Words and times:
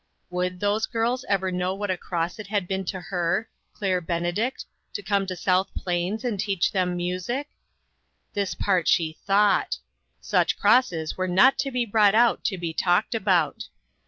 Would 0.31 0.59
those 0.59 0.87
girls 0.87 1.23
ever 1.29 1.51
know 1.51 1.75
what 1.75 1.91
a 1.91 1.95
cross 1.95 2.39
it 2.39 2.47
had 2.47 2.67
been 2.67 2.85
to 2.85 2.99
her, 2.99 3.47
Claire 3.71 4.01
Benedict, 4.01 4.65
to 4.93 5.03
come 5.03 5.27
to 5.27 5.35
South 5.35 5.71
Plains 5.75 6.25
and 6.25 6.39
teach 6.39 6.71
them 6.71 6.97
music? 6.97 7.49
122 8.33 8.33
INTERRUPTED. 8.33 8.33
This 8.33 8.65
part 8.65 8.87
she 8.87 9.19
thought. 9.27 9.77
Such 10.19 10.57
crosses 10.57 11.17
were 11.17 11.27
not 11.27 11.59
to 11.59 11.69
be 11.69 11.85
brought 11.85 12.15
out 12.15 12.43
to 12.45 12.57
be 12.57 12.73
talked 12.73 13.13
about. 13.13 13.67